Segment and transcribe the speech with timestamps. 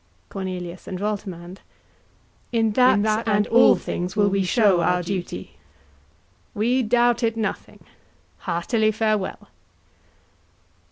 [0.29, 1.61] CORNELIUS and VOLTEMAND.
[2.51, 5.43] In that, and all things, will we show our duty.
[5.43, 5.57] KING.
[6.55, 7.83] We doubt it nothing:
[8.39, 9.49] heartily farewell.